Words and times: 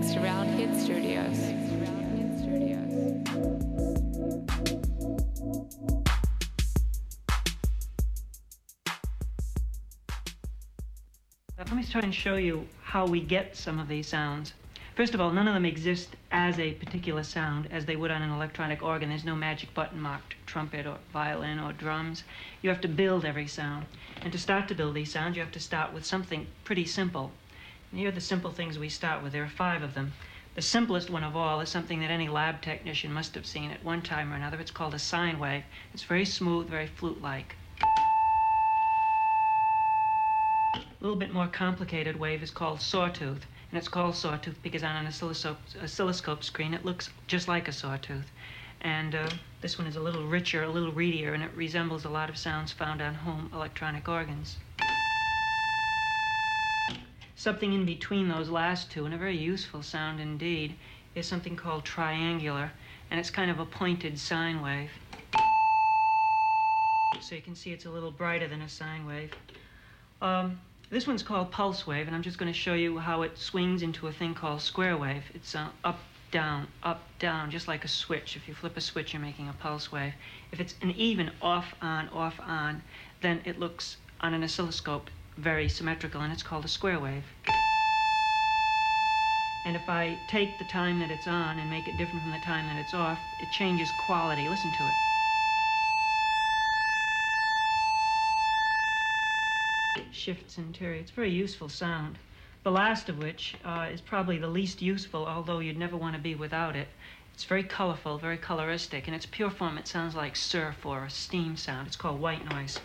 Hit 0.00 0.74
Studios. 0.80 1.38
Let 11.58 11.72
me 11.72 11.84
try 11.84 12.02
and 12.02 12.14
show 12.14 12.36
you 12.36 12.66
how 12.80 13.06
we 13.06 13.20
get 13.20 13.56
some 13.56 13.80
of 13.80 13.88
these 13.88 14.06
sounds. 14.06 14.52
First 14.94 15.14
of 15.14 15.20
all, 15.20 15.32
none 15.32 15.48
of 15.48 15.54
them 15.54 15.64
exist 15.64 16.10
as 16.30 16.60
a 16.60 16.74
particular 16.74 17.24
sound 17.24 17.66
as 17.72 17.84
they 17.84 17.96
would 17.96 18.12
on 18.12 18.22
an 18.22 18.30
electronic 18.30 18.84
organ. 18.84 19.08
There's 19.08 19.24
no 19.24 19.34
magic 19.34 19.74
button 19.74 20.00
marked 20.00 20.36
trumpet 20.46 20.86
or 20.86 20.98
violin 21.12 21.58
or 21.58 21.72
drums. 21.72 22.22
You 22.62 22.70
have 22.70 22.80
to 22.82 22.88
build 22.88 23.24
every 23.24 23.48
sound. 23.48 23.86
And 24.22 24.32
to 24.32 24.38
start 24.38 24.68
to 24.68 24.76
build 24.76 24.94
these 24.94 25.10
sounds, 25.10 25.36
you 25.36 25.42
have 25.42 25.52
to 25.52 25.60
start 25.60 25.92
with 25.92 26.04
something 26.04 26.46
pretty 26.64 26.84
simple 26.84 27.32
here 27.92 28.08
are 28.08 28.12
the 28.12 28.20
simple 28.20 28.50
things 28.50 28.78
we 28.78 28.90
start 28.90 29.22
with. 29.22 29.32
There 29.32 29.42
are 29.42 29.48
five 29.48 29.82
of 29.82 29.94
them. 29.94 30.12
The 30.54 30.62
simplest 30.62 31.08
one 31.08 31.24
of 31.24 31.34
all 31.34 31.60
is 31.60 31.70
something 31.70 32.00
that 32.00 32.10
any 32.10 32.28
lab 32.28 32.60
technician 32.60 33.12
must 33.12 33.34
have 33.34 33.46
seen 33.46 33.70
at 33.70 33.82
one 33.82 34.02
time 34.02 34.30
or 34.32 34.36
another. 34.36 34.60
It's 34.60 34.70
called 34.70 34.92
a 34.92 34.98
sine 34.98 35.38
wave. 35.38 35.64
It's 35.94 36.02
very 36.02 36.26
smooth, 36.26 36.68
very 36.68 36.86
flute-like. 36.86 37.56
A 40.74 40.80
little 41.00 41.16
bit 41.16 41.32
more 41.32 41.46
complicated 41.46 42.18
wave 42.18 42.42
is 42.42 42.50
called 42.50 42.82
sawtooth, 42.82 43.46
and 43.70 43.78
it's 43.78 43.88
called 43.88 44.16
sawtooth 44.16 44.62
because 44.62 44.82
on 44.82 44.96
an 44.96 45.06
oscilloscope, 45.06 45.58
oscilloscope 45.82 46.44
screen 46.44 46.74
it 46.74 46.84
looks 46.84 47.08
just 47.26 47.48
like 47.48 47.68
a 47.68 47.72
sawtooth. 47.72 48.30
And 48.82 49.14
uh, 49.14 49.30
this 49.62 49.78
one 49.78 49.86
is 49.86 49.96
a 49.96 50.00
little 50.00 50.26
richer, 50.26 50.64
a 50.64 50.68
little 50.68 50.92
reedier, 50.92 51.32
and 51.32 51.42
it 51.42 51.52
resembles 51.54 52.04
a 52.04 52.10
lot 52.10 52.28
of 52.28 52.36
sounds 52.36 52.70
found 52.70 53.00
on 53.00 53.14
home 53.14 53.50
electronic 53.54 54.08
organs. 54.08 54.58
Something 57.38 57.72
in 57.72 57.84
between 57.84 58.26
those 58.26 58.48
last 58.48 58.90
two, 58.90 59.04
and 59.04 59.14
a 59.14 59.16
very 59.16 59.36
useful 59.36 59.80
sound 59.80 60.18
indeed, 60.18 60.74
is 61.14 61.24
something 61.24 61.54
called 61.54 61.84
triangular, 61.84 62.72
and 63.12 63.20
it's 63.20 63.30
kind 63.30 63.48
of 63.48 63.60
a 63.60 63.64
pointed 63.64 64.18
sine 64.18 64.60
wave. 64.60 64.90
So 67.20 67.36
you 67.36 67.40
can 67.40 67.54
see 67.54 67.70
it's 67.70 67.86
a 67.86 67.90
little 67.90 68.10
brighter 68.10 68.48
than 68.48 68.60
a 68.60 68.68
sine 68.68 69.06
wave. 69.06 69.32
Um, 70.20 70.58
this 70.90 71.06
one's 71.06 71.22
called 71.22 71.52
pulse 71.52 71.86
wave, 71.86 72.08
and 72.08 72.16
I'm 72.16 72.24
just 72.24 72.38
going 72.38 72.52
to 72.52 72.58
show 72.58 72.74
you 72.74 72.98
how 72.98 73.22
it 73.22 73.38
swings 73.38 73.82
into 73.82 74.08
a 74.08 74.12
thing 74.12 74.34
called 74.34 74.60
square 74.60 74.96
wave. 74.96 75.22
It's 75.32 75.54
uh, 75.54 75.68
up, 75.84 76.00
down, 76.32 76.66
up, 76.82 77.04
down, 77.20 77.52
just 77.52 77.68
like 77.68 77.84
a 77.84 77.88
switch. 77.88 78.34
If 78.34 78.48
you 78.48 78.54
flip 78.54 78.76
a 78.76 78.80
switch, 78.80 79.12
you're 79.12 79.22
making 79.22 79.48
a 79.48 79.52
pulse 79.52 79.92
wave. 79.92 80.14
If 80.50 80.58
it's 80.58 80.74
an 80.82 80.90
even 80.90 81.30
off, 81.40 81.72
on, 81.80 82.08
off, 82.08 82.40
on, 82.40 82.82
then 83.20 83.42
it 83.44 83.60
looks 83.60 83.96
on 84.20 84.34
an 84.34 84.42
oscilloscope 84.42 85.08
very 85.38 85.68
symmetrical, 85.68 86.20
and 86.20 86.32
it's 86.32 86.42
called 86.42 86.64
a 86.64 86.68
square 86.68 86.98
wave. 86.98 87.24
And 89.64 89.76
if 89.76 89.88
I 89.88 90.18
take 90.28 90.58
the 90.58 90.64
time 90.64 90.98
that 91.00 91.10
it's 91.10 91.26
on 91.26 91.58
and 91.58 91.70
make 91.70 91.86
it 91.86 91.96
different 91.98 92.22
from 92.22 92.32
the 92.32 92.38
time 92.38 92.66
that 92.66 92.80
it's 92.80 92.94
off, 92.94 93.18
it 93.40 93.50
changes 93.52 93.88
quality. 94.06 94.48
Listen 94.48 94.70
to 94.72 94.84
it. 94.84 94.92
Shifts 100.10 100.58
interior. 100.58 101.00
It's 101.00 101.10
a 101.10 101.14
very 101.14 101.30
useful 101.30 101.68
sound. 101.68 102.18
The 102.64 102.70
last 102.70 103.08
of 103.08 103.18
which 103.18 103.56
uh, 103.64 103.88
is 103.92 104.00
probably 104.00 104.38
the 104.38 104.48
least 104.48 104.82
useful, 104.82 105.26
although 105.26 105.60
you'd 105.60 105.78
never 105.78 105.96
want 105.96 106.16
to 106.16 106.20
be 106.20 106.34
without 106.34 106.74
it. 106.74 106.88
It's 107.34 107.44
very 107.44 107.62
colorful, 107.62 108.18
very 108.18 108.38
coloristic. 108.38 109.06
In 109.06 109.14
its 109.14 109.26
pure 109.26 109.50
form, 109.50 109.78
it 109.78 109.86
sounds 109.86 110.14
like 110.14 110.34
surf 110.34 110.84
or 110.84 111.04
a 111.04 111.10
steam 111.10 111.56
sound. 111.56 111.86
It's 111.86 111.96
called 111.96 112.20
white 112.20 112.44
noise. 112.50 112.80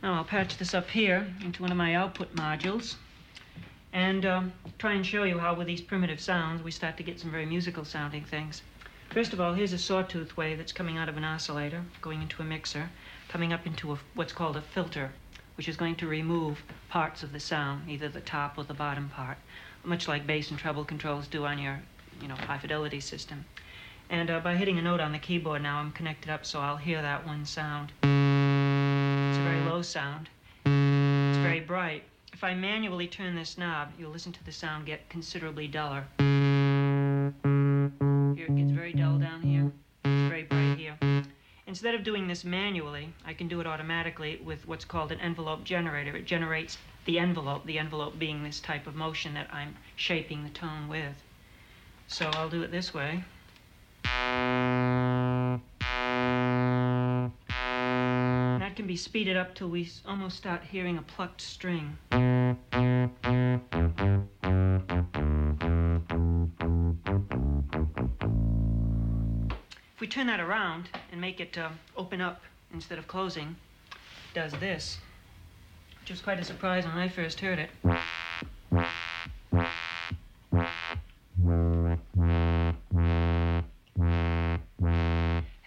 Now 0.00 0.14
I'll 0.14 0.24
patch 0.24 0.58
this 0.58 0.74
up 0.74 0.88
here 0.88 1.26
into 1.42 1.60
one 1.60 1.72
of 1.72 1.76
my 1.76 1.96
output 1.96 2.34
modules 2.36 2.94
and 3.92 4.24
um, 4.24 4.52
try 4.78 4.92
and 4.92 5.04
show 5.04 5.24
you 5.24 5.38
how 5.38 5.54
with 5.54 5.66
these 5.66 5.80
primitive 5.80 6.20
sounds 6.20 6.62
we 6.62 6.70
start 6.70 6.96
to 6.98 7.02
get 7.02 7.18
some 7.18 7.32
very 7.32 7.46
musical 7.46 7.84
sounding 7.84 8.22
things. 8.22 8.62
First 9.10 9.32
of 9.32 9.40
all, 9.40 9.54
here's 9.54 9.72
a 9.72 9.78
sawtooth 9.78 10.36
wave 10.36 10.58
that's 10.58 10.70
coming 10.72 10.98
out 10.98 11.08
of 11.08 11.16
an 11.16 11.24
oscillator, 11.24 11.82
going 12.00 12.22
into 12.22 12.42
a 12.42 12.44
mixer, 12.44 12.90
coming 13.28 13.52
up 13.52 13.66
into 13.66 13.92
a, 13.92 13.98
what's 14.14 14.32
called 14.32 14.56
a 14.56 14.62
filter, 14.62 15.10
which 15.56 15.68
is 15.68 15.76
going 15.76 15.96
to 15.96 16.06
remove 16.06 16.62
parts 16.88 17.24
of 17.24 17.32
the 17.32 17.40
sound, 17.40 17.90
either 17.90 18.08
the 18.08 18.20
top 18.20 18.56
or 18.56 18.64
the 18.64 18.74
bottom 18.74 19.08
part, 19.08 19.38
much 19.82 20.06
like 20.06 20.26
bass 20.26 20.50
and 20.50 20.60
treble 20.60 20.84
controls 20.84 21.26
do 21.26 21.44
on 21.44 21.58
your, 21.58 21.80
you 22.20 22.28
know, 22.28 22.36
high 22.36 22.58
fidelity 22.58 23.00
system. 23.00 23.44
And 24.10 24.30
uh, 24.30 24.40
by 24.40 24.54
hitting 24.54 24.78
a 24.78 24.82
note 24.82 25.00
on 25.00 25.10
the 25.10 25.18
keyboard 25.18 25.62
now, 25.62 25.78
I'm 25.78 25.90
connected 25.90 26.30
up 26.30 26.46
so 26.46 26.60
I'll 26.60 26.76
hear 26.76 27.02
that 27.02 27.26
one 27.26 27.44
sound 27.44 27.92
low 29.78 29.82
sound. 29.82 30.28
It's 30.66 31.38
very 31.38 31.60
bright. 31.60 32.02
If 32.32 32.42
I 32.42 32.52
manually 32.52 33.06
turn 33.06 33.36
this 33.36 33.56
knob, 33.56 33.92
you'll 33.96 34.10
listen 34.10 34.32
to 34.32 34.42
the 34.42 34.50
sound 34.50 34.86
get 34.86 35.08
considerably 35.08 35.68
duller. 35.68 36.04
Here 36.18 37.32
it 38.48 38.56
gets 38.56 38.72
very 38.72 38.92
dull 38.92 39.18
down 39.18 39.40
here. 39.40 39.70
It's 40.04 40.28
very 40.28 40.42
bright 40.42 40.78
here. 40.78 41.22
Instead 41.68 41.94
of 41.94 42.02
doing 42.02 42.26
this 42.26 42.44
manually, 42.44 43.14
I 43.24 43.34
can 43.34 43.46
do 43.46 43.60
it 43.60 43.68
automatically 43.68 44.40
with 44.44 44.66
what's 44.66 44.84
called 44.84 45.12
an 45.12 45.20
envelope 45.20 45.62
generator. 45.62 46.16
It 46.16 46.24
generates 46.24 46.76
the 47.04 47.20
envelope, 47.20 47.64
the 47.64 47.78
envelope 47.78 48.18
being 48.18 48.42
this 48.42 48.58
type 48.58 48.88
of 48.88 48.96
motion 48.96 49.34
that 49.34 49.46
I'm 49.54 49.76
shaping 49.94 50.42
the 50.42 50.50
tone 50.50 50.88
with. 50.88 51.22
So 52.08 52.28
I'll 52.34 52.50
do 52.50 52.64
it 52.64 52.72
this 52.72 52.92
way. 52.92 53.22
Can 58.98 59.28
it 59.28 59.36
up 59.36 59.54
till 59.54 59.68
we 59.68 59.88
almost 60.06 60.36
start 60.36 60.62
hearing 60.64 60.98
a 60.98 61.02
plucked 61.02 61.40
string. 61.40 61.96
If 69.94 70.00
we 70.00 70.08
turn 70.08 70.26
that 70.26 70.40
around 70.40 70.88
and 71.12 71.20
make 71.20 71.38
it 71.38 71.56
uh, 71.56 71.70
open 71.96 72.20
up 72.20 72.42
instead 72.72 72.98
of 72.98 73.06
closing, 73.06 73.54
does 74.34 74.52
this, 74.54 74.98
which 76.00 76.10
was 76.10 76.20
quite 76.20 76.40
a 76.40 76.44
surprise 76.44 76.84
when 76.84 76.98
I 76.98 77.08
first 77.08 77.38
heard 77.38 77.60
it. 77.60 77.70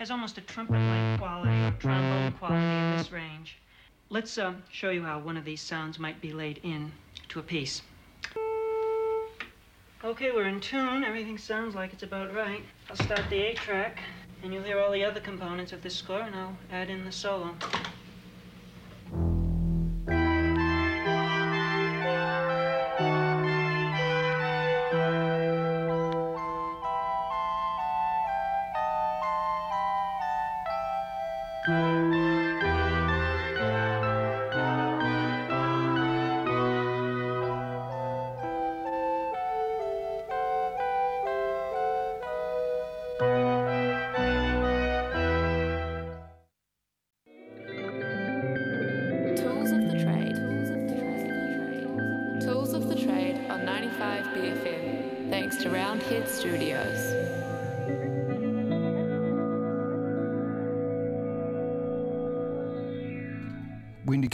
has 0.02 0.10
almost 0.10 0.36
a 0.40 0.42
trumpet-like 0.42 1.20
quality 1.20 1.62
or 1.62 1.72
trombone 1.80 2.32
quality 2.32 2.81
this 3.02 3.12
range. 3.12 3.58
Let's 4.10 4.38
uh, 4.38 4.54
show 4.72 4.92
you 4.92 5.04
how 5.04 5.20
one 5.20 5.36
of 5.36 5.44
these 5.44 5.62
sounds 5.62 5.98
might 5.98 6.22
be 6.22 6.34
laid 6.34 6.60
in 6.64 6.92
to 7.30 7.40
a 7.40 7.44
piece. 7.44 7.82
Okay, 10.04 10.32
we're 10.32 10.48
in 10.48 10.60
tune. 10.60 11.04
Everything 11.04 11.38
sounds 11.38 11.74
like 11.74 11.94
it's 11.94 12.04
about 12.04 12.34
right. 12.36 12.64
I'll 12.90 12.96
start 12.96 13.24
the 13.30 13.38
A 13.38 13.54
track, 13.54 14.00
and 14.44 14.54
you'll 14.54 14.64
hear 14.64 14.80
all 14.80 14.92
the 14.92 15.04
other 15.04 15.20
components 15.20 15.74
of 15.74 15.82
this 15.82 15.96
score, 15.96 16.22
and 16.22 16.36
I'll 16.36 16.58
add 16.72 16.90
in 16.90 17.06
the 17.06 17.12
solo. 17.12 17.56
BFM, 54.34 55.30
thanks 55.30 55.58
to 55.58 55.70
Roundhead 55.70 56.28
Studios. 56.30 57.61